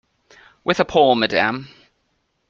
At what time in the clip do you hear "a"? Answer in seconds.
0.79-0.83